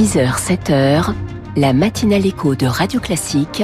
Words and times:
6h, 0.00 0.38
7h, 0.38 1.12
la 1.56 1.74
matinale 1.74 2.24
écho 2.24 2.54
de 2.54 2.64
Radio 2.64 3.00
Classique 3.00 3.62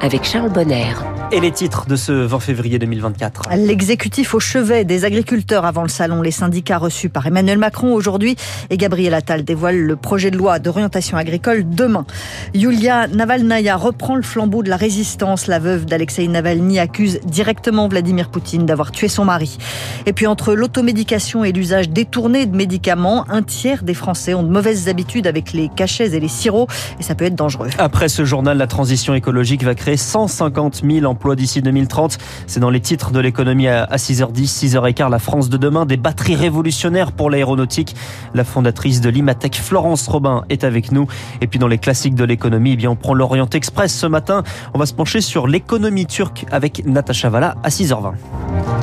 avec 0.00 0.24
Charles 0.24 0.50
Bonner. 0.50 0.94
Et 1.32 1.40
les 1.40 1.50
titres 1.50 1.86
de 1.86 1.96
ce 1.96 2.12
20 2.12 2.38
février 2.38 2.78
2024 2.78 3.48
L'exécutif 3.56 4.32
au 4.34 4.38
chevet 4.38 4.84
des 4.84 5.04
agriculteurs 5.04 5.64
avant 5.64 5.82
le 5.82 5.88
salon, 5.88 6.22
les 6.22 6.30
syndicats 6.30 6.78
reçus 6.78 7.08
par 7.08 7.26
Emmanuel 7.26 7.58
Macron 7.58 7.94
aujourd'hui 7.94 8.36
et 8.70 8.76
Gabriel 8.76 9.12
Attal 9.12 9.42
dévoile 9.42 9.76
le 9.76 9.96
projet 9.96 10.30
de 10.30 10.38
loi 10.38 10.60
d'orientation 10.60 11.16
agricole 11.16 11.68
demain. 11.68 12.06
Yulia 12.54 13.08
Navalnaya 13.08 13.74
reprend 13.74 14.14
le 14.14 14.22
flambeau 14.22 14.62
de 14.62 14.70
la 14.70 14.76
résistance. 14.76 15.48
La 15.48 15.58
veuve 15.58 15.84
d'Alexei 15.84 16.28
Navalny 16.28 16.78
accuse 16.78 17.18
directement 17.24 17.88
Vladimir 17.88 18.28
Poutine 18.28 18.64
d'avoir 18.64 18.92
tué 18.92 19.08
son 19.08 19.24
mari. 19.24 19.58
Et 20.06 20.12
puis 20.12 20.28
entre 20.28 20.54
l'automédication 20.54 21.42
et 21.42 21.50
l'usage 21.50 21.88
détourné 21.88 22.46
de 22.46 22.56
médicaments, 22.56 23.24
un 23.28 23.42
tiers 23.42 23.82
des 23.82 23.94
Français 23.94 24.34
ont 24.34 24.44
de 24.44 24.50
mauvaises 24.50 24.88
habitudes 24.88 25.26
avec 25.26 25.52
les 25.52 25.70
cachets 25.74 26.14
et 26.14 26.20
les 26.20 26.28
sirops 26.28 26.72
et 27.00 27.02
ça 27.02 27.16
peut 27.16 27.24
être 27.24 27.34
dangereux. 27.34 27.70
Après 27.78 28.08
ce 28.08 28.24
journal, 28.24 28.58
la 28.58 28.68
transition 28.68 29.12
écologique 29.12 29.64
va 29.64 29.74
créer 29.74 29.96
150 29.96 30.82
000 30.88 31.04
emplois 31.04 31.15
d'ici 31.34 31.62
2030. 31.62 32.18
C'est 32.46 32.60
dans 32.60 32.70
les 32.70 32.80
titres 32.80 33.10
de 33.10 33.20
l'économie 33.20 33.68
à 33.68 33.96
6h10, 33.96 34.76
6h15, 34.76 35.10
la 35.10 35.18
France 35.18 35.48
de 35.48 35.56
demain, 35.56 35.86
des 35.86 35.96
batteries 35.96 36.36
révolutionnaires 36.36 37.12
pour 37.12 37.30
l'aéronautique. 37.30 37.96
La 38.34 38.44
fondatrice 38.44 39.00
de 39.00 39.08
l'Imatech, 39.08 39.56
Florence 39.56 40.06
Robin, 40.08 40.44
est 40.48 40.64
avec 40.64 40.92
nous. 40.92 41.06
Et 41.40 41.46
puis 41.46 41.58
dans 41.58 41.68
les 41.68 41.78
classiques 41.78 42.14
de 42.14 42.24
l'économie, 42.24 42.72
eh 42.72 42.76
bien, 42.76 42.90
on 42.90 42.96
prend 42.96 43.14
l'Orient 43.14 43.48
Express 43.52 43.94
ce 43.94 44.06
matin. 44.06 44.42
On 44.74 44.78
va 44.78 44.86
se 44.86 44.94
pencher 44.94 45.20
sur 45.20 45.46
l'économie 45.46 46.06
turque 46.06 46.46
avec 46.50 46.84
Natacha 46.86 47.30
Valla 47.30 47.56
à 47.62 47.68
6h20. 47.68 48.75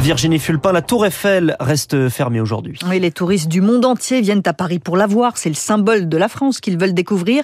Virginie 0.00 0.38
Fulpin, 0.38 0.72
la 0.72 0.80
Tour 0.80 1.06
Eiffel 1.06 1.56
reste 1.58 2.08
fermée 2.08 2.40
aujourd'hui. 2.40 2.78
Oui, 2.88 3.00
les 3.00 3.10
touristes 3.10 3.48
du 3.48 3.60
monde 3.60 3.84
entier 3.84 4.20
viennent 4.20 4.42
à 4.46 4.52
Paris 4.52 4.78
pour 4.78 4.96
la 4.96 5.06
voir. 5.06 5.36
C'est 5.36 5.48
le 5.48 5.54
symbole 5.54 6.08
de 6.08 6.16
la 6.16 6.28
France 6.28 6.60
qu'ils 6.60 6.78
veulent 6.78 6.94
découvrir. 6.94 7.42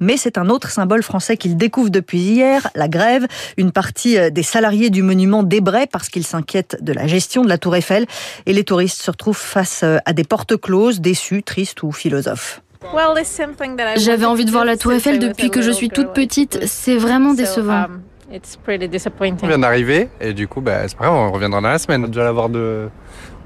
Mais 0.00 0.16
c'est 0.16 0.36
un 0.36 0.50
autre 0.50 0.70
symbole 0.70 1.02
français 1.02 1.36
qu'ils 1.36 1.56
découvrent 1.56 1.90
depuis 1.90 2.18
hier, 2.18 2.68
la 2.74 2.88
grève. 2.88 3.26
Une 3.56 3.72
partie 3.72 4.18
euh, 4.18 4.30
des 4.30 4.42
salariés 4.42 4.90
du 4.90 5.02
monument 5.02 5.42
débraient 5.42 5.88
parce 5.90 6.08
qu'ils 6.08 6.26
s'inquiètent 6.26 6.76
de 6.82 6.92
la 6.92 7.06
gestion 7.06 7.42
de 7.42 7.48
la 7.48 7.58
Tour 7.58 7.74
Eiffel. 7.74 8.06
Et 8.46 8.52
les 8.52 8.64
touristes 8.64 9.02
se 9.02 9.10
retrouvent 9.10 9.36
face 9.36 9.80
euh, 9.82 9.96
à 10.04 10.12
des 10.12 10.24
portes 10.24 10.56
closes, 10.56 11.00
déçus, 11.00 11.42
tristes 11.42 11.82
ou 11.82 11.90
philosophes. 11.90 12.60
J'avais 13.96 14.26
envie 14.26 14.44
de 14.44 14.50
voir 14.50 14.66
la 14.66 14.76
Tour 14.76 14.92
Eiffel 14.92 15.18
depuis 15.18 15.50
que 15.50 15.62
je 15.62 15.70
suis 15.70 15.88
toute 15.88 16.12
petite. 16.12 16.66
C'est 16.66 16.96
vraiment 16.96 17.32
décevant. 17.32 17.86
On 19.44 19.48
vient 19.48 19.58
d'arriver 19.58 20.08
et 20.20 20.32
du 20.32 20.48
coup, 20.48 20.60
bah, 20.60 20.88
c'est 20.88 20.96
pas 20.96 21.04
grave, 21.04 21.16
on 21.16 21.30
reviendra 21.32 21.60
dans 21.60 21.68
la 21.68 21.78
semaine. 21.78 22.06
Déjà 22.06 22.24
l'avoir 22.24 22.48
de 22.48 22.88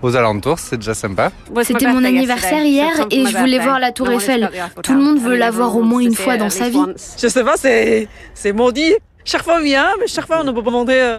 aux 0.01 0.15
alentours, 0.15 0.59
c'est 0.61 0.77
déjà 0.77 0.95
sympa. 0.95 1.33
C'était 1.63 1.93
mon 1.93 2.05
anniversaire 2.05 2.65
hier 2.65 2.93
et 3.11 3.27
je 3.27 3.37
voulais 3.37 3.59
voir 3.59 3.79
la 3.81 3.93
Tour 3.93 4.11
Eiffel. 4.11 4.49
Tout 4.83 4.95
le 4.95 5.01
monde 5.01 5.19
veut 5.21 5.37
la 5.37 5.51
voir 5.51 5.77
au 5.77 5.83
moins 5.83 6.01
une 6.01 6.15
fois 6.15 6.37
dans 6.37 6.51
sa 6.51 6.69
vie. 6.69 6.79
Je 7.21 7.29
sais 7.29 7.45
pas, 7.45 7.57
c'est 7.57 8.09
c'est 8.35 8.53
maudit. 8.53 8.95
Chaque 9.31 9.43
fois 9.43 9.57
on 9.59 9.63
vient, 9.63 9.89
mais 10.01 10.07
chaque 10.07 10.27
fois 10.27 10.39
on 10.41 10.45
ne 10.45 10.53
peut 10.53 10.63
pas 10.63 10.71
monter. 10.71 11.03
euh. 11.03 11.17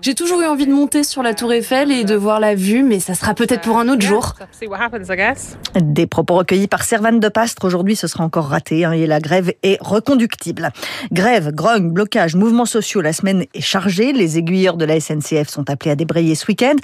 J'ai 0.00 0.14
toujours 0.14 0.40
eu 0.40 0.46
envie 0.46 0.66
de 0.66 0.72
monter 0.72 1.04
sur 1.04 1.22
la 1.22 1.34
tour 1.34 1.52
Eiffel 1.52 1.92
et 1.92 2.04
de 2.04 2.14
voir 2.14 2.40
la 2.40 2.54
vue, 2.54 2.82
mais 2.82 3.00
ça 3.00 3.12
sera 3.12 3.34
peut-être 3.34 3.60
pour 3.60 3.76
un 3.78 3.90
autre 3.90 4.00
jour. 4.00 4.32
Des 5.78 6.06
propos 6.06 6.36
recueillis 6.36 6.68
par 6.68 6.84
Servane 6.84 7.20
de 7.20 7.28
Pastre. 7.28 7.66
Aujourd'hui, 7.66 7.96
ce 7.96 8.06
sera 8.06 8.24
encore 8.24 8.46
raté 8.46 8.86
hein, 8.86 8.92
et 8.92 9.06
la 9.06 9.20
grève 9.20 9.52
est 9.62 9.76
reconductible. 9.82 10.70
Grève, 11.12 11.52
grogne, 11.52 11.90
blocage, 11.90 12.34
mouvements 12.34 12.64
sociaux. 12.64 13.02
La 13.02 13.12
semaine 13.12 13.44
est 13.52 13.60
chargée. 13.60 14.14
Les 14.14 14.38
aiguilleurs 14.38 14.78
de 14.78 14.86
la 14.86 14.98
SNCF 14.98 15.48
sont 15.48 15.68
appelés 15.68 15.90
à 15.90 15.96
débrayer 15.96 16.34
ce 16.34 16.46
week-end. 16.46 16.76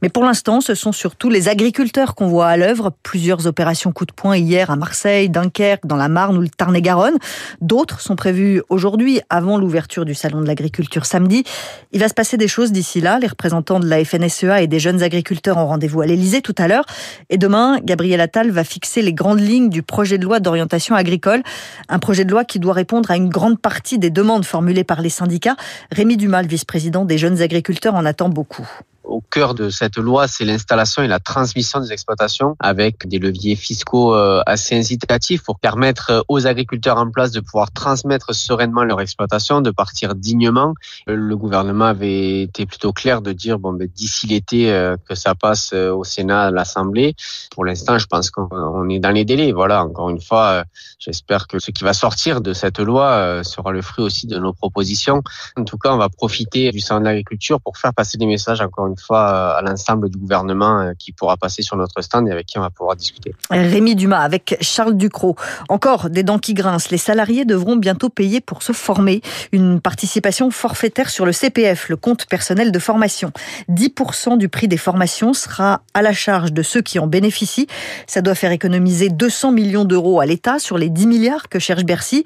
Mais 0.00 0.08
pour 0.08 0.24
l'instant, 0.24 0.62
ce 0.62 0.74
sont 0.74 0.92
surtout 0.92 1.28
les 1.28 1.50
agriculteurs 1.50 2.14
qu'on 2.14 2.28
voit 2.28 2.48
à 2.48 2.56
l'œuvre. 2.56 2.90
Plusieurs 3.02 3.46
opérations 3.46 3.92
coup 3.92 4.06
de 4.06 4.12
poing 4.12 4.38
hier 4.38 4.70
à 4.70 4.76
Marseille, 4.76 5.28
Dunkerque, 5.28 5.84
dans 5.84 5.96
la 5.96 6.08
Marne 6.08 6.38
ou 6.38 6.40
le 6.40 6.48
Tarn-et-Garonne. 6.48 7.18
D'autres 7.60 8.00
sont 8.00 8.16
prévues 8.16 8.62
aujourd'hui 8.70 9.20
avant 9.28 9.58
l'ouverture 9.58 9.89
du 9.98 10.14
Salon 10.14 10.40
de 10.40 10.46
l'agriculture 10.46 11.04
samedi. 11.04 11.44
Il 11.92 12.00
va 12.00 12.08
se 12.08 12.14
passer 12.14 12.36
des 12.36 12.48
choses 12.48 12.70
d'ici 12.72 13.00
là. 13.00 13.18
Les 13.18 13.26
représentants 13.26 13.80
de 13.80 13.88
la 13.88 14.04
FNSEA 14.04 14.62
et 14.62 14.66
des 14.66 14.78
jeunes 14.78 15.02
agriculteurs 15.02 15.58
ont 15.58 15.66
rendez-vous 15.66 16.00
à 16.00 16.06
l'Elysée 16.06 16.42
tout 16.42 16.54
à 16.58 16.68
l'heure. 16.68 16.84
Et 17.28 17.38
demain, 17.38 17.80
Gabriel 17.82 18.20
Attal 18.20 18.50
va 18.50 18.62
fixer 18.64 19.02
les 19.02 19.12
grandes 19.12 19.40
lignes 19.40 19.68
du 19.68 19.82
projet 19.82 20.18
de 20.18 20.24
loi 20.24 20.38
d'orientation 20.38 20.94
agricole. 20.94 21.42
Un 21.88 21.98
projet 21.98 22.24
de 22.24 22.30
loi 22.30 22.44
qui 22.44 22.60
doit 22.60 22.74
répondre 22.74 23.10
à 23.10 23.16
une 23.16 23.28
grande 23.28 23.60
partie 23.60 23.98
des 23.98 24.10
demandes 24.10 24.44
formulées 24.44 24.84
par 24.84 25.02
les 25.02 25.10
syndicats. 25.10 25.56
Rémi 25.90 26.16
Dumas, 26.16 26.42
vice-président 26.42 27.04
des 27.04 27.18
jeunes 27.18 27.42
agriculteurs, 27.42 27.94
en 27.94 28.04
attend 28.04 28.28
beaucoup 28.28 28.68
au 29.04 29.20
cœur 29.20 29.54
de 29.54 29.70
cette 29.70 29.96
loi, 29.96 30.28
c'est 30.28 30.44
l'installation 30.44 31.02
et 31.02 31.08
la 31.08 31.18
transmission 31.18 31.80
des 31.80 31.92
exploitations 31.92 32.56
avec 32.60 33.06
des 33.08 33.18
leviers 33.18 33.56
fiscaux 33.56 34.14
euh, 34.14 34.42
assez 34.46 34.76
incitatifs 34.76 35.42
pour 35.42 35.58
permettre 35.58 36.24
aux 36.28 36.46
agriculteurs 36.46 36.98
en 36.98 37.10
place 37.10 37.32
de 37.32 37.40
pouvoir 37.40 37.72
transmettre 37.72 38.34
sereinement 38.34 38.84
leur 38.84 39.00
exploitation, 39.00 39.60
de 39.60 39.70
partir 39.70 40.14
dignement. 40.14 40.74
Le 41.06 41.36
gouvernement 41.36 41.86
avait 41.86 42.42
été 42.42 42.66
plutôt 42.66 42.92
clair 42.92 43.22
de 43.22 43.32
dire 43.32 43.58
bon 43.58 43.72
ben 43.72 43.88
d'ici 43.92 44.26
l'été 44.26 44.72
euh, 44.72 44.96
que 45.08 45.14
ça 45.14 45.34
passe 45.34 45.70
euh, 45.72 45.92
au 45.92 46.04
Sénat, 46.04 46.46
à 46.46 46.50
l'Assemblée. 46.50 47.14
Pour 47.50 47.64
l'instant, 47.64 47.98
je 47.98 48.06
pense 48.06 48.30
qu'on 48.30 48.88
est 48.88 48.98
dans 48.98 49.10
les 49.10 49.24
délais. 49.24 49.52
Voilà, 49.52 49.84
encore 49.84 50.10
une 50.10 50.20
fois, 50.20 50.64
j'espère 50.98 51.46
que 51.46 51.58
ce 51.58 51.70
qui 51.70 51.84
va 51.84 51.92
sortir 51.92 52.40
de 52.40 52.52
cette 52.52 52.78
loi 52.78 53.42
sera 53.44 53.72
le 53.72 53.82
fruit 53.82 54.04
aussi 54.04 54.26
de 54.26 54.38
nos 54.38 54.52
propositions. 54.52 55.22
En 55.56 55.64
tout 55.64 55.78
cas, 55.78 55.92
on 55.92 55.96
va 55.96 56.08
profiter 56.08 56.70
du 56.70 56.80
salon 56.80 57.00
de 57.00 57.06
l'agriculture 57.06 57.60
pour 57.60 57.76
faire 57.76 57.94
passer 57.94 58.18
des 58.18 58.26
messages 58.26 58.60
encore 58.60 58.89
fois 58.98 59.56
à 59.56 59.62
l'ensemble 59.62 60.10
du 60.10 60.18
gouvernement 60.18 60.92
qui 60.98 61.12
pourra 61.12 61.36
passer 61.36 61.62
sur 61.62 61.76
notre 61.76 62.00
stand 62.02 62.28
et 62.28 62.32
avec 62.32 62.46
qui 62.46 62.58
on 62.58 62.62
va 62.62 62.70
pouvoir 62.70 62.96
discuter. 62.96 63.34
Rémi 63.50 63.94
Dumas 63.94 64.20
avec 64.20 64.56
Charles 64.60 64.96
Ducrot. 64.96 65.36
Encore 65.68 66.10
des 66.10 66.22
dents 66.22 66.38
qui 66.38 66.54
grincent. 66.54 66.88
Les 66.90 66.98
salariés 66.98 67.44
devront 67.44 67.76
bientôt 67.76 68.08
payer 68.08 68.40
pour 68.40 68.62
se 68.62 68.72
former. 68.72 69.22
Une 69.52 69.80
participation 69.80 70.50
forfaitaire 70.50 71.10
sur 71.10 71.26
le 71.26 71.32
CPF, 71.32 71.88
le 71.88 71.96
compte 71.96 72.26
personnel 72.26 72.72
de 72.72 72.78
formation. 72.78 73.32
10% 73.70 74.38
du 74.38 74.48
prix 74.48 74.68
des 74.68 74.76
formations 74.76 75.32
sera 75.32 75.82
à 75.94 76.02
la 76.02 76.12
charge 76.12 76.52
de 76.52 76.62
ceux 76.62 76.82
qui 76.82 76.98
en 76.98 77.06
bénéficient. 77.06 77.66
Ça 78.06 78.22
doit 78.22 78.34
faire 78.34 78.52
économiser 78.52 79.08
200 79.08 79.52
millions 79.52 79.84
d'euros 79.84 80.20
à 80.20 80.26
l'État 80.26 80.58
sur 80.58 80.78
les 80.78 80.88
10 80.88 81.06
milliards 81.06 81.48
que 81.48 81.58
cherche 81.58 81.84
Bercy. 81.84 82.24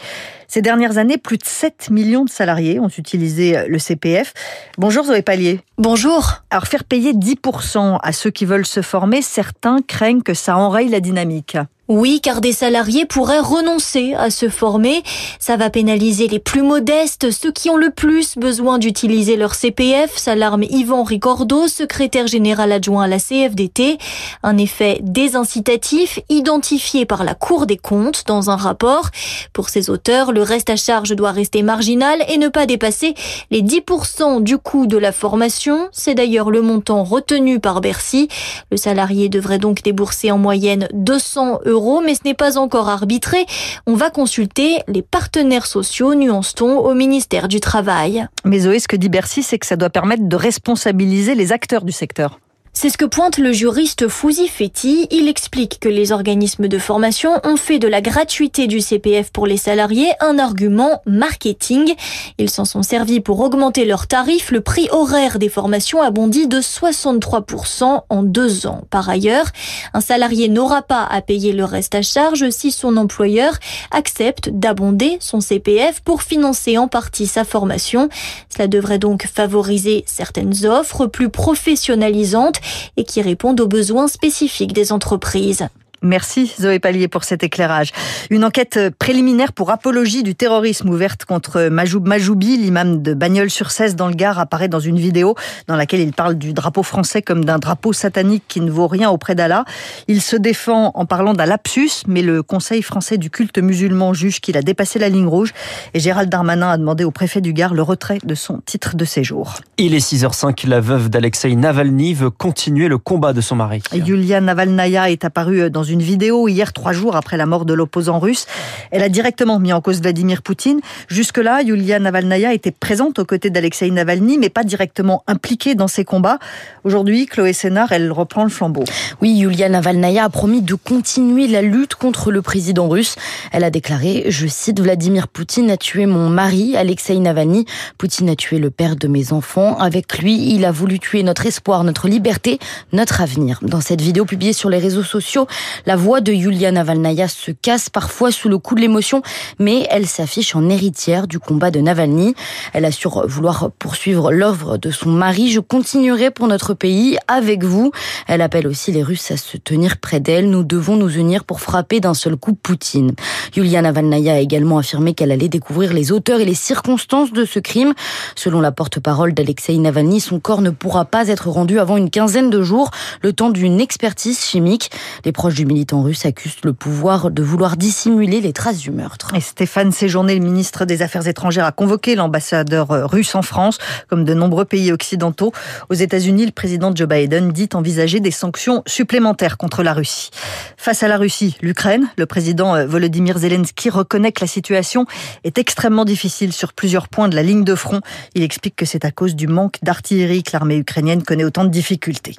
Ces 0.48 0.62
dernières 0.62 0.98
années, 0.98 1.18
plus 1.18 1.38
de 1.38 1.44
7 1.44 1.90
millions 1.90 2.24
de 2.24 2.30
salariés 2.30 2.78
ont 2.78 2.88
utilisé 2.88 3.66
le 3.66 3.78
CPF. 3.78 4.34
Bonjour 4.78 5.04
Zoé 5.04 5.22
Pallier. 5.22 5.60
Bonjour. 5.78 6.42
Alors 6.54 6.68
faire 6.68 6.84
payer 6.84 7.12
10% 7.14 7.98
à 8.00 8.12
ceux 8.12 8.30
qui 8.30 8.44
veulent 8.44 8.64
se 8.64 8.80
former, 8.80 9.22
certains 9.22 9.82
craignent 9.82 10.22
que 10.22 10.34
ça 10.34 10.56
enraye 10.56 10.88
la 10.88 11.00
dynamique. 11.00 11.58
Oui, 11.86 12.22
car 12.22 12.40
des 12.40 12.52
salariés 12.52 13.04
pourraient 13.04 13.40
renoncer 13.40 14.14
à 14.14 14.30
se 14.30 14.48
former. 14.48 15.02
Ça 15.38 15.58
va 15.58 15.68
pénaliser 15.68 16.28
les 16.28 16.38
plus 16.38 16.62
modestes, 16.62 17.30
ceux 17.30 17.52
qui 17.52 17.68
ont 17.68 17.76
le 17.76 17.90
plus 17.90 18.38
besoin 18.38 18.78
d'utiliser 18.78 19.36
leur 19.36 19.54
CPF, 19.54 20.16
s'alarme 20.16 20.62
Yvan 20.62 21.02
Ricordo, 21.02 21.68
secrétaire 21.68 22.26
général 22.26 22.72
adjoint 22.72 23.04
à 23.04 23.06
la 23.06 23.18
CFDT. 23.18 23.98
Un 24.42 24.56
effet 24.56 25.00
désincitatif 25.02 26.20
identifié 26.30 27.04
par 27.04 27.22
la 27.22 27.34
Cour 27.34 27.66
des 27.66 27.76
comptes 27.76 28.24
dans 28.26 28.48
un 28.48 28.56
rapport. 28.56 29.10
Pour 29.52 29.68
ces 29.68 29.90
auteurs, 29.90 30.32
le 30.32 30.40
reste 30.40 30.70
à 30.70 30.76
charge 30.76 31.14
doit 31.14 31.32
rester 31.32 31.62
marginal 31.62 32.24
et 32.28 32.38
ne 32.38 32.48
pas 32.48 32.64
dépasser 32.64 33.14
les 33.50 33.60
10% 33.60 34.42
du 34.42 34.56
coût 34.56 34.86
de 34.86 34.96
la 34.96 35.12
formation. 35.12 35.88
C'est 35.92 36.14
d'ailleurs 36.14 36.50
le 36.50 36.62
montant 36.62 37.04
retenu 37.04 37.60
par 37.60 37.82
Bercy. 37.82 38.28
Le 38.70 38.78
salarié 38.78 39.28
devrait 39.28 39.58
donc 39.58 39.82
débourser 39.82 40.30
en 40.30 40.38
moyenne 40.38 40.88
200 40.94 41.60
euros 41.66 41.73
mais 42.00 42.14
ce 42.14 42.20
n'est 42.24 42.34
pas 42.34 42.58
encore 42.58 42.88
arbitré. 42.88 43.46
On 43.86 43.94
va 43.94 44.10
consulter 44.10 44.78
les 44.88 45.02
partenaires 45.02 45.66
sociaux, 45.66 46.14
nuance-t-on, 46.14 46.78
au 46.78 46.94
ministère 46.94 47.48
du 47.48 47.60
Travail. 47.60 48.26
Mais 48.44 48.60
Zoé, 48.60 48.78
ce 48.78 48.88
que 48.88 48.96
dit 48.96 49.08
Bercy, 49.08 49.42
c'est 49.42 49.58
que 49.58 49.66
ça 49.66 49.76
doit 49.76 49.90
permettre 49.90 50.28
de 50.28 50.36
responsabiliser 50.36 51.34
les 51.34 51.52
acteurs 51.52 51.84
du 51.84 51.92
secteur. 51.92 52.38
C'est 52.76 52.90
ce 52.90 52.98
que 52.98 53.04
pointe 53.04 53.38
le 53.38 53.52
juriste 53.52 54.08
Fouzi 54.08 54.48
Fetti. 54.48 55.06
Il 55.12 55.28
explique 55.28 55.78
que 55.78 55.88
les 55.88 56.10
organismes 56.10 56.66
de 56.66 56.78
formation 56.78 57.30
ont 57.44 57.56
fait 57.56 57.78
de 57.78 57.86
la 57.86 58.00
gratuité 58.00 58.66
du 58.66 58.80
CPF 58.80 59.30
pour 59.30 59.46
les 59.46 59.56
salariés 59.56 60.10
un 60.20 60.40
argument 60.40 61.00
marketing. 61.06 61.94
Ils 62.36 62.50
s'en 62.50 62.64
sont 62.64 62.82
servis 62.82 63.20
pour 63.20 63.40
augmenter 63.40 63.84
leurs 63.84 64.08
tarifs. 64.08 64.50
Le 64.50 64.60
prix 64.60 64.88
horaire 64.90 65.38
des 65.38 65.48
formations 65.48 66.02
a 66.02 66.10
bondi 66.10 66.48
de 66.48 66.60
63% 66.60 68.02
en 68.08 68.22
deux 68.24 68.66
ans. 68.66 68.82
Par 68.90 69.08
ailleurs, 69.08 69.46
un 69.94 70.00
salarié 70.00 70.48
n'aura 70.48 70.82
pas 70.82 71.04
à 71.04 71.22
payer 71.22 71.52
le 71.52 71.64
reste 71.64 71.94
à 71.94 72.02
charge 72.02 72.50
si 72.50 72.72
son 72.72 72.96
employeur 72.96 73.54
accepte 73.92 74.50
d'abonder 74.50 75.16
son 75.20 75.40
CPF 75.40 76.00
pour 76.00 76.22
financer 76.22 76.76
en 76.76 76.88
partie 76.88 77.28
sa 77.28 77.44
formation. 77.44 78.08
Cela 78.54 78.66
devrait 78.66 78.98
donc 78.98 79.28
favoriser 79.32 80.04
certaines 80.06 80.66
offres 80.66 81.06
plus 81.06 81.30
professionnalisantes 81.30 82.60
et 82.96 83.04
qui 83.04 83.22
répondent 83.22 83.60
aux 83.60 83.68
besoins 83.68 84.08
spécifiques 84.08 84.72
des 84.72 84.92
entreprises. 84.92 85.68
Merci 86.04 86.52
Zoé 86.60 86.80
Pallier 86.80 87.08
pour 87.08 87.24
cet 87.24 87.42
éclairage. 87.42 87.90
Une 88.28 88.44
enquête 88.44 88.78
préliminaire 88.98 89.54
pour 89.54 89.70
apologie 89.70 90.22
du 90.22 90.34
terrorisme 90.34 90.90
ouverte 90.90 91.24
contre 91.24 91.68
Majoub 91.68 92.06
Majoubi, 92.06 92.58
l'imam 92.58 93.00
de 93.00 93.14
Bagnols-sur-Cèze 93.14 93.96
dans 93.96 94.08
le 94.08 94.14
Gard, 94.14 94.38
apparaît 94.38 94.68
dans 94.68 94.80
une 94.80 94.98
vidéo 94.98 95.34
dans 95.66 95.76
laquelle 95.76 96.00
il 96.00 96.12
parle 96.12 96.34
du 96.34 96.52
drapeau 96.52 96.82
français 96.82 97.22
comme 97.22 97.46
d'un 97.46 97.58
drapeau 97.58 97.94
satanique 97.94 98.44
qui 98.48 98.60
ne 98.60 98.70
vaut 98.70 98.86
rien 98.86 99.08
auprès 99.08 99.34
d'Allah. 99.34 99.64
Il 100.06 100.20
se 100.20 100.36
défend 100.36 100.92
en 100.94 101.06
parlant 101.06 101.32
d'un 101.32 101.46
lapsus, 101.46 102.02
mais 102.06 102.20
le 102.20 102.42
Conseil 102.42 102.82
français 102.82 103.16
du 103.16 103.30
culte 103.30 103.56
musulman 103.56 104.12
juge 104.12 104.42
qu'il 104.42 104.58
a 104.58 104.62
dépassé 104.62 104.98
la 104.98 105.08
ligne 105.08 105.26
rouge 105.26 105.54
et 105.94 106.00
Gérald 106.00 106.28
Darmanin 106.28 106.68
a 106.68 106.76
demandé 106.76 107.04
au 107.04 107.12
préfet 107.12 107.40
du 107.40 107.54
Gard 107.54 107.72
le 107.72 107.82
retrait 107.82 108.18
de 108.22 108.34
son 108.34 108.60
titre 108.66 108.94
de 108.94 109.06
séjour. 109.06 109.54
Il 109.78 109.94
est 109.94 110.06
6h05, 110.06 110.68
la 110.68 110.80
veuve 110.80 111.08
d'Alexei 111.08 111.56
Navalny 111.56 112.12
veut 112.12 112.30
continuer 112.30 112.88
le 112.88 112.98
combat 112.98 113.32
de 113.32 113.40
son 113.40 113.56
mari. 113.56 113.82
Yulia 113.94 114.42
Navalnaya 114.42 115.10
est 115.10 115.24
apparue 115.24 115.70
dans 115.70 115.82
une 115.82 115.93
vidéo 116.02 116.48
hier, 116.48 116.72
trois 116.72 116.92
jours 116.92 117.16
après 117.16 117.36
la 117.36 117.46
mort 117.46 117.64
de 117.64 117.74
l'opposant 117.74 118.18
russe. 118.18 118.46
Elle 118.90 119.02
a 119.02 119.08
directement 119.08 119.58
mis 119.58 119.72
en 119.72 119.80
cause 119.80 120.00
Vladimir 120.00 120.42
Poutine. 120.42 120.80
Jusque-là, 121.08 121.62
Yulia 121.62 121.98
Navalnaya 121.98 122.52
était 122.52 122.70
présente 122.70 123.18
aux 123.18 123.24
côtés 123.24 123.50
d'Alexei 123.50 123.90
Navalny, 123.90 124.38
mais 124.38 124.48
pas 124.48 124.64
directement 124.64 125.22
impliquée 125.26 125.74
dans 125.74 125.88
ses 125.88 126.04
combats. 126.04 126.38
Aujourd'hui, 126.84 127.26
Chloé 127.26 127.52
Sénard, 127.52 127.92
elle 127.92 128.12
reprend 128.12 128.44
le 128.44 128.50
flambeau. 128.50 128.84
Oui, 129.20 129.30
Yulia 129.38 129.68
Navalnaya 129.68 130.24
a 130.24 130.28
promis 130.28 130.62
de 130.62 130.74
continuer 130.74 131.46
la 131.46 131.62
lutte 131.62 131.94
contre 131.94 132.30
le 132.30 132.42
président 132.42 132.88
russe. 132.88 133.16
Elle 133.52 133.64
a 133.64 133.70
déclaré, 133.70 134.24
je 134.28 134.46
cite, 134.46 134.80
Vladimir 134.80 135.28
Poutine 135.28 135.70
a 135.70 135.76
tué 135.76 136.06
mon 136.06 136.28
mari, 136.28 136.76
Alexei 136.76 137.18
Navalny. 137.18 137.66
Poutine 137.98 138.28
a 138.30 138.36
tué 138.36 138.58
le 138.58 138.70
père 138.70 138.96
de 138.96 139.08
mes 139.08 139.32
enfants. 139.32 139.78
Avec 139.78 140.18
lui, 140.18 140.54
il 140.54 140.64
a 140.64 140.72
voulu 140.72 140.98
tuer 140.98 141.22
notre 141.22 141.46
espoir, 141.46 141.84
notre 141.84 142.08
liberté, 142.08 142.58
notre 142.92 143.20
avenir. 143.20 143.58
Dans 143.62 143.80
cette 143.80 144.00
vidéo 144.00 144.24
publiée 144.24 144.52
sur 144.52 144.70
les 144.70 144.78
réseaux 144.78 145.02
sociaux, 145.02 145.46
la 145.86 145.96
voix 145.96 146.20
de 146.20 146.32
Yulia 146.32 146.72
Navalnaya 146.72 147.28
se 147.28 147.50
casse 147.50 147.90
parfois 147.90 148.32
sous 148.32 148.48
le 148.48 148.58
coup 148.58 148.74
de 148.74 148.80
l'émotion, 148.80 149.22
mais 149.58 149.86
elle 149.90 150.06
s'affiche 150.06 150.56
en 150.56 150.68
héritière 150.68 151.26
du 151.26 151.38
combat 151.38 151.70
de 151.70 151.80
Navalny. 151.80 152.34
Elle 152.72 152.84
assure 152.84 153.26
vouloir 153.26 153.70
poursuivre 153.78 154.32
l'œuvre 154.32 154.78
de 154.78 154.90
son 154.90 155.10
mari. 155.10 155.50
Je 155.50 155.60
continuerai 155.60 156.30
pour 156.30 156.48
notre 156.48 156.74
pays 156.74 157.18
avec 157.28 157.64
vous. 157.64 157.92
Elle 158.26 158.40
appelle 158.40 158.66
aussi 158.66 158.92
les 158.92 159.02
Russes 159.02 159.30
à 159.30 159.36
se 159.36 159.56
tenir 159.56 159.98
près 159.98 160.20
d'elle. 160.20 160.48
Nous 160.48 160.64
devons 160.64 160.96
nous 160.96 161.10
unir 161.10 161.44
pour 161.44 161.60
frapper 161.60 162.00
d'un 162.00 162.14
seul 162.14 162.36
coup 162.36 162.54
Poutine. 162.54 163.12
Yulia 163.54 163.82
Navalnaya 163.82 164.34
a 164.34 164.38
également 164.38 164.78
affirmé 164.78 165.14
qu'elle 165.14 165.32
allait 165.32 165.48
découvrir 165.48 165.92
les 165.92 166.12
auteurs 166.12 166.40
et 166.40 166.44
les 166.44 166.54
circonstances 166.54 167.32
de 167.32 167.44
ce 167.44 167.58
crime. 167.58 167.92
Selon 168.36 168.60
la 168.60 168.72
porte-parole 168.72 169.34
d'Alexei 169.34 169.76
Navalny, 169.76 170.20
son 170.20 170.40
corps 170.40 170.62
ne 170.62 170.70
pourra 170.70 171.04
pas 171.04 171.28
être 171.28 171.48
rendu 171.48 171.78
avant 171.78 171.96
une 171.96 172.10
quinzaine 172.10 172.50
de 172.50 172.62
jours, 172.62 172.90
le 173.22 173.32
temps 173.32 173.50
d'une 173.50 173.80
expertise 173.80 174.40
chimique. 174.40 174.90
Les 175.24 175.32
proches 175.32 175.54
du 175.54 175.66
militant 175.74 176.02
russe 176.02 176.24
accusent 176.24 176.62
le 176.62 176.72
pouvoir 176.72 177.32
de 177.32 177.42
vouloir 177.42 177.76
dissimuler 177.76 178.40
les 178.40 178.52
traces 178.52 178.78
du 178.78 178.92
meurtre. 178.92 179.34
Et 179.34 179.40
Stéphane 179.40 179.90
Séjourné, 179.90 180.34
le 180.36 180.44
ministre 180.44 180.84
des 180.84 181.02
Affaires 181.02 181.26
étrangères, 181.26 181.64
a 181.64 181.72
convoqué 181.72 182.14
l'ambassadeur 182.14 182.88
russe 183.10 183.34
en 183.34 183.42
France, 183.42 183.78
comme 184.08 184.24
de 184.24 184.34
nombreux 184.34 184.64
pays 184.64 184.92
occidentaux. 184.92 185.52
Aux 185.90 185.94
États-Unis, 185.94 186.46
le 186.46 186.52
président 186.52 186.94
Joe 186.94 187.08
Biden 187.08 187.50
dit 187.50 187.68
envisager 187.74 188.20
des 188.20 188.30
sanctions 188.30 188.84
supplémentaires 188.86 189.58
contre 189.58 189.82
la 189.82 189.94
Russie. 189.94 190.30
Face 190.76 191.02
à 191.02 191.08
la 191.08 191.16
Russie, 191.16 191.56
l'Ukraine, 191.60 192.08
le 192.16 192.26
président 192.26 192.86
Volodymyr 192.86 193.38
Zelensky 193.38 193.90
reconnaît 193.90 194.30
que 194.30 194.42
la 194.42 194.46
situation 194.46 195.06
est 195.42 195.58
extrêmement 195.58 196.04
difficile 196.04 196.52
sur 196.52 196.72
plusieurs 196.72 197.08
points 197.08 197.28
de 197.28 197.34
la 197.34 197.42
ligne 197.42 197.64
de 197.64 197.74
front. 197.74 198.00
Il 198.34 198.44
explique 198.44 198.76
que 198.76 198.84
c'est 198.84 199.04
à 199.04 199.10
cause 199.10 199.34
du 199.34 199.48
manque 199.48 199.78
d'artillerie 199.82 200.44
que 200.44 200.50
l'armée 200.52 200.76
ukrainienne 200.76 201.24
connaît 201.24 201.44
autant 201.44 201.64
de 201.64 201.70
difficultés. 201.70 202.36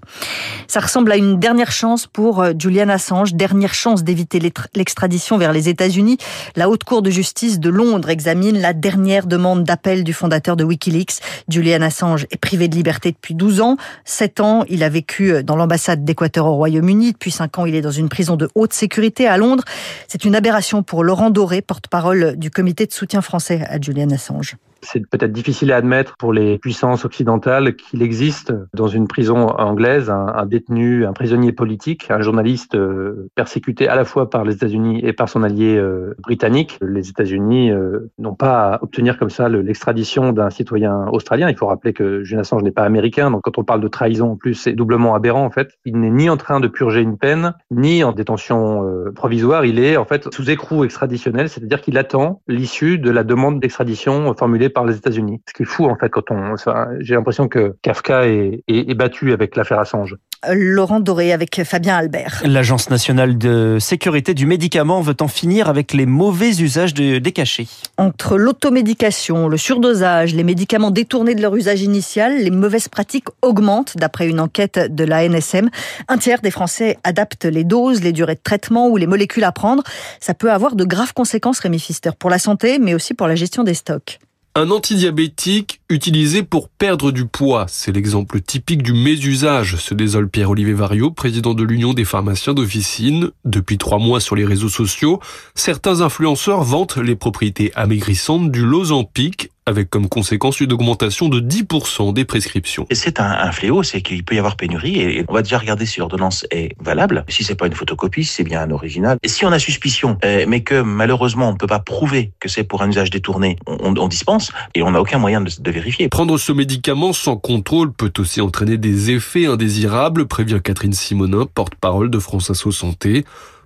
Ça 0.68 0.80
ressemble 0.80 1.12
à 1.12 1.18
une 1.18 1.38
dernière 1.38 1.74
chance 1.74 2.08
pour 2.08 2.46
Julian 2.58 2.88
Assange, 2.88 3.15
dernière 3.24 3.74
chance 3.74 4.04
d'éviter 4.04 4.40
l'extradition 4.76 5.38
vers 5.38 5.54
les 5.54 5.70
États-Unis. 5.70 6.18
La 6.56 6.70
Haute 6.70 6.84
Cour 6.84 7.02
de 7.02 7.10
justice 7.10 7.60
de 7.60 7.70
Londres 7.70 8.10
examine 8.10 8.60
la 8.60 8.74
dernière 8.74 9.26
demande 9.26 9.64
d'appel 9.64 10.04
du 10.04 10.14
fondateur 10.14 10.56
de 10.56 10.64
Wikileaks. 10.64 11.22
Julian 11.48 11.82
Assange 11.82 12.28
est 12.32 12.38
privé 12.38 12.68
de 12.68 12.76
liberté 12.76 13.12
depuis 13.12 13.34
12 13.34 13.62
ans. 13.62 13.78
7 14.04 14.40
ans, 14.42 14.66
il 14.70 14.84
a 14.84 14.90
vécu 14.90 15.44
dans 15.44 15.56
l'ambassade 15.56 16.04
d'Équateur 16.04 16.46
au 16.46 16.56
Royaume-Uni. 16.56 17.14
Depuis 17.14 17.32
5 17.32 17.60
ans, 17.60 17.66
il 17.66 17.76
est 17.76 17.82
dans 17.82 17.92
une 17.92 18.10
prison 18.10 18.36
de 18.36 18.50
haute 18.56 18.74
sécurité 18.74 19.28
à 19.28 19.38
Londres. 19.38 19.64
C'est 20.08 20.26
une 20.26 20.36
aberration 20.36 20.84
pour 20.84 21.04
Laurent 21.04 21.30
Doré, 21.30 21.62
porte-parole 21.62 22.36
du 22.36 22.52
comité 22.52 22.86
de 22.86 22.92
soutien 22.92 23.22
français 23.22 23.62
à 23.70 23.80
Julian 23.80 24.10
Assange. 24.12 24.58
C'est 24.86 25.08
peut-être 25.10 25.32
difficile 25.32 25.72
à 25.72 25.78
admettre 25.78 26.16
pour 26.18 26.32
les 26.32 26.58
puissances 26.60 27.06
occidentales 27.06 27.76
qu'il 27.76 28.02
existe 28.02 28.54
dans 28.74 28.88
une 28.88 29.08
prison 29.08 29.48
anglaise 29.48 30.10
un, 30.10 30.46
détenu, 30.46 31.06
un 31.06 31.14
prisonnier 31.14 31.52
politique, 31.52 32.10
un 32.12 32.22
journaliste 32.22 32.76
euh, 32.76 33.30
persécuté 33.36 33.88
à 33.88 33.96
la 33.96 34.06
fois 34.06 34.30
par 34.30 34.44
les 34.44 34.54
États-Unis 34.54 35.02
et 35.04 35.14
par 35.14 35.28
son 35.28 35.44
allié 35.44 35.76
euh, 35.76 36.16
britannique. 36.22 36.78
Les 36.82 37.10
États-Unis 37.10 37.72
euh, 37.72 38.12
n'ont 38.20 38.36
pas 38.36 38.76
à 38.76 38.84
obtenir 38.84 39.18
comme 39.18 39.30
ça 39.30 39.50
l'extradition 39.50 40.32
d'un 40.32 40.50
citoyen 40.50 41.08
australien. 41.08 41.50
Il 41.50 41.58
faut 41.58 41.68
rappeler 41.68 41.94
que 41.94 42.24
Julian 42.24 42.42
Assange 42.42 42.64
n'est 42.64 42.72
pas 42.72 42.84
américain, 42.84 43.32
donc 43.32 43.42
quand 43.44 43.58
on 43.58 43.64
parle 43.64 43.82
de 43.82 43.88
trahison 43.88 44.32
en 44.32 44.36
plus, 44.36 44.54
c'est 44.54 44.74
doublement 44.74 45.16
aberrant 45.16 45.46
en 45.46 45.52
fait. 45.52 45.72
Il 45.86 46.00
n'est 46.00 46.12
ni 46.12 46.30
en 46.30 46.38
train 46.38 46.60
de 46.60 46.68
purger 46.68 47.02
une 47.02 47.18
peine, 47.18 47.54
ni 47.72 48.04
en 48.04 48.12
détention 48.12 48.86
provisoire. 49.16 49.66
Il 49.66 49.80
est 49.80 49.98
en 49.98 50.06
fait 50.06 50.32
sous 50.34 50.50
écrou 50.50 50.84
extraditionnel, 50.84 51.50
c'est-à-dire 51.50 51.82
qu'il 51.82 51.98
attend 51.98 52.42
l'issue 52.48 53.00
de 53.00 53.10
la 53.10 53.24
demande 53.24 53.60
d'extradition 53.60 54.34
formulée 54.36 54.70
par 54.76 54.86
les 54.86 54.96
États-Unis. 54.96 55.42
Ce 55.48 55.54
qui 55.54 55.64
est 55.64 55.66
fou 55.66 55.86
en 55.86 55.96
fait 55.96 56.10
quand 56.10 56.30
on, 56.30 56.56
j'ai 57.00 57.16
l'impression 57.16 57.48
que 57.48 57.76
Kafka 57.82 58.28
est, 58.28 58.64
est, 58.68 58.92
est 58.92 58.94
battu 58.94 59.34
avec 59.34 59.56
l'affaire 59.56 59.80
Assange. 59.80 60.16
Laurent 60.54 61.00
Doré 61.00 61.34
avec 61.34 61.64
Fabien 61.64 61.96
Albert. 61.96 62.44
L'Agence 62.46 62.90
nationale 62.90 63.38
de 63.38 63.78
sécurité 63.80 64.34
du 64.34 64.46
médicament 64.46 65.02
veut 65.02 65.16
en 65.22 65.28
finir 65.28 65.70
avec 65.70 65.94
les 65.94 66.06
mauvais 66.06 66.52
usages 66.58 66.94
de, 66.94 67.18
des 67.18 67.32
cachets. 67.32 67.68
Entre 67.98 68.38
l'automédication, 68.38 69.48
le 69.48 69.58
surdosage, 69.58 70.36
les 70.36 70.44
médicaments 70.44 70.92
détournés 70.92 71.34
de 71.34 71.42
leur 71.42 71.56
usage 71.56 71.82
initial, 71.82 72.38
les 72.38 72.52
mauvaises 72.52 72.90
pratiques 72.90 73.28
augmentent 73.42 73.98
d'après 73.98 74.28
une 74.28 74.40
enquête 74.40 74.94
de 74.94 75.04
la 75.04 75.28
NSM. 75.28 75.70
Un 76.08 76.18
tiers 76.18 76.42
des 76.42 76.52
Français 76.52 76.98
adaptent 77.04 77.46
les 77.46 77.64
doses, 77.64 78.04
les 78.04 78.12
durées 78.12 78.36
de 78.36 78.42
traitement 78.44 78.88
ou 78.90 78.98
les 78.98 79.08
molécules 79.08 79.46
à 79.46 79.52
prendre. 79.52 79.84
Ça 80.20 80.34
peut 80.34 80.52
avoir 80.52 80.76
de 80.76 80.84
graves 80.84 81.14
conséquences, 81.14 81.60
Rémi 81.60 81.80
Fister, 81.80 82.12
pour 82.18 82.30
la 82.30 82.40
santé, 82.40 82.78
mais 82.78 82.94
aussi 82.94 83.14
pour 83.14 83.28
la 83.28 83.36
gestion 83.36 83.64
des 83.64 83.74
stocks. 83.74 84.20
Un 84.58 84.72
antidiabétique 84.72 85.82
utilisé 85.90 86.44
pour 86.44 86.70
perdre 86.70 87.12
du 87.12 87.26
poids, 87.26 87.66
c'est 87.68 87.92
l'exemple 87.92 88.42
typique 88.42 88.82
du 88.82 88.94
mésusage, 88.94 89.76
se 89.76 89.94
désole 89.94 90.30
Pierre-Olivier 90.30 90.74
Vario, 90.74 91.12
président 91.12 91.54
de 91.54 91.64
l'Union 91.64 91.94
des 91.94 92.06
pharmaciens 92.06 92.54
d'officine. 92.54 93.32
Depuis 93.44 93.78
trois 93.78 94.00
mois 94.00 94.20
sur 94.20 94.36
les 94.36 94.46
réseaux 94.46 94.70
sociaux, 94.70 95.20
certains 95.54 96.02
influenceurs 96.02 96.64
vantent 96.64 96.98
les 96.98 97.16
propriétés 97.16 97.72
amaigrissantes 97.76 98.52
du 98.52 98.66
Lozampic 98.66 99.52
avec 99.66 99.90
comme 99.90 100.08
conséquence 100.08 100.60
une 100.60 100.72
augmentation 100.74 101.28
de 101.28 101.40
10% 101.40 102.14
des 102.14 102.26
prescriptions. 102.26 102.86
C'est 102.92 103.20
un, 103.20 103.52
fléau, 103.52 103.82
c'est 103.84 104.02
qu'il 104.02 104.24
peut 104.24 104.36
y 104.36 104.40
avoir 104.40 104.58
pénurie 104.58 105.00
et 105.00 105.26
on 105.28 105.34
va 105.34 105.42
déjà 105.42 105.58
regarder 105.58 105.86
si 105.86 106.00
l'ordonnance 106.00 106.46
est 106.52 106.76
valable, 106.80 107.26
si 107.30 107.44
c'est 107.44 107.56
pas 107.56 107.66
une 107.66 107.74
photocopie, 107.74 108.26
c'est 108.26 108.44
bien 108.44 108.62
un 108.62 108.70
original. 108.70 109.18
Et 109.24 109.28
si 109.28 109.46
on 109.46 109.52
a 109.52 109.60
suspicion, 109.60 110.18
euh, 110.24 110.46
mais 110.48 110.62
que 110.62 110.82
malheureusement 110.82 111.50
on 111.50 111.54
ne 111.54 111.58
peut 111.58 111.68
pas 111.68 111.80
prouver 111.80 112.32
que 112.40 112.48
c'est 112.48 112.64
pour 112.64 112.84
un 112.84 112.90
usage 112.90 113.10
détourné, 113.10 113.58
on, 113.66 113.96
on 113.98 114.08
dispense 114.08 114.52
et 114.76 114.84
on 114.84 114.92
n'a 114.92 115.02
aucun 115.02 115.18
moyen 115.18 115.42
de, 115.42 115.50
de 115.60 115.72
Prendre 116.10 116.38
ce 116.38 116.52
médicament 116.52 117.14
sans 117.14 117.38
contrôle 117.38 117.92
peut 117.92 118.14
aussi 118.18 118.42
entraîner 118.42 118.78
des 118.78 119.12
effets 119.12 119.46
indésirables, 119.46 120.28
prévient 120.28 120.60
Catherine 120.64 120.94
Simonin, 120.94 121.46
porte-parole 121.54 122.10
de 122.10 122.20
France 122.20 122.50
Asso 122.50 122.72
Santé. 122.72 123.26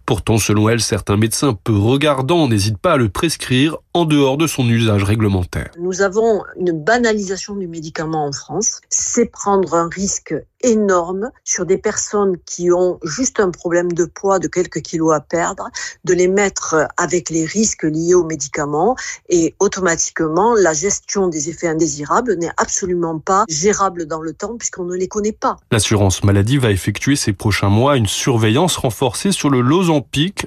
Pourtant, 0.10 0.40
selon 0.40 0.70
elle, 0.70 0.82
certains 0.82 1.18
médecins 1.18 1.54
peu 1.54 1.78
regardants 1.78 2.48
n'hésitent 2.48 2.80
pas 2.80 2.94
à 2.94 2.98
le 2.98 3.10
prescrire 3.10 3.78
en 3.94 4.06
dehors 4.06 4.38
de 4.38 4.48
son 4.48 4.68
usage 4.68 5.04
réglementaire. 5.04 5.70
Nous 5.78 6.02
avons 6.02 6.42
une 6.60 6.72
banalisation 6.72 7.56
du 7.56 7.68
médicament 7.68 8.26
en 8.26 8.32
France. 8.32 8.82
C'est 8.90 9.28
prendre 9.28 9.76
un 9.76 9.88
risque 9.88 10.34
énorme 10.62 11.30
sur 11.46 11.66
des 11.66 11.78
personnes 11.78 12.38
qui 12.46 12.72
ont 12.72 13.00
juste 13.04 13.40
un 13.40 13.50
problème 13.50 13.94
de 13.94 14.04
poids 14.04 14.40
de 14.40 14.48
quelques 14.48 14.82
kilos 14.82 15.14
à 15.14 15.22
perdre, 15.22 15.70
de 16.04 16.14
les 16.14 16.28
mettre 16.28 16.88
avec 16.98 17.30
les 17.30 17.46
risques 17.46 17.84
liés 17.84 18.14
aux 18.14 18.26
médicaments 18.26 18.98
et 19.30 19.56
automatiquement 19.60 20.56
la 20.56 20.74
gestion 20.74 21.28
des 21.28 21.50
effets 21.50 21.68
indésirables 21.68 22.36
n'est 22.36 22.52
absolument 22.58 23.20
pas 23.20 23.46
gérable 23.48 24.06
dans 24.06 24.22
le 24.22 24.34
temps 24.34 24.58
puisqu'on 24.58 24.84
ne 24.84 24.96
les 24.96 25.08
connaît 25.08 25.32
pas. 25.32 25.58
L'assurance 25.72 26.24
maladie 26.24 26.58
va 26.58 26.72
effectuer 26.72 27.16
ces 27.16 27.32
prochains 27.32 27.70
mois 27.70 27.96
une 27.96 28.08
surveillance 28.08 28.76
renforcée 28.76 29.32
sur 29.32 29.50
le 29.50 29.62
Lozampic 29.62 29.99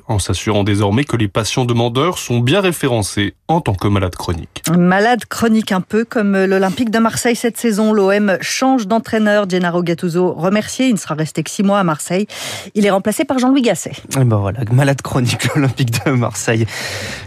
en 0.09 0.19
s'assurant 0.19 0.65
désormais 0.65 1.05
que 1.05 1.17
les 1.17 1.29
patients 1.29 1.65
demandeurs 1.65 2.19
sont 2.19 2.41
bien 2.41 2.61
référencés 2.61 3.35
en 3.49 3.61
tant 3.61 3.75
que 3.75 3.89
malades 3.89 4.15
chroniques. 4.15 4.63
Malade 4.77 5.25
chronique 5.27 5.73
un 5.73 5.81
peu 5.81 6.05
comme 6.05 6.45
l'Olympique 6.45 6.91
de 6.91 6.99
Marseille 6.99 7.37
cette 7.37 7.57
saison, 7.57 7.93
l'OM 7.93 8.39
change 8.41 8.87
d'entraîneur, 8.87 9.49
Gennaro 9.49 9.83
Gattuso 9.83 10.33
remercié, 10.33 10.87
il 10.87 10.95
ne 10.95 10.99
sera 10.99 11.15
resté 11.15 11.43
que 11.43 11.51
six 11.51 11.63
mois 11.63 11.79
à 11.79 11.85
Marseille. 11.85 12.27
Il 12.75 12.87
est 12.87 12.91
remplacé 12.91 13.25
par 13.25 13.39
Jean-Louis 13.39 13.63
Gasset. 13.63 13.93
Et 14.19 14.25
ben 14.25 14.37
voilà, 14.37 14.61
malade 14.73 15.03
chronique 15.03 15.45
l'Olympique 15.55 16.05
de 16.05 16.11
Marseille. 16.13 16.67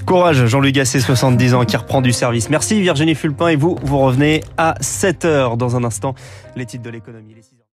Courage 0.06 0.46
Jean-Louis 0.46 0.72
Gasset, 0.72 1.00
70 1.00 1.54
ans, 1.54 1.66
qui 1.66 1.78
reprend 1.78 2.02
du 2.02 2.12
service. 2.12 2.50
Merci 2.50 2.82
Virginie 2.82 3.16
Fulpin 3.16 3.50
et 3.50 3.56
vous, 3.56 3.78
vous 3.84 4.00
revenez 4.00 4.44
à 4.58 4.76
7h 4.82 5.58
dans 5.58 5.76
un 5.76 5.84
instant. 5.84 6.16
Les 6.56 6.66
titres 6.66 6.84
de 6.84 6.90
l'économie. 6.90 7.36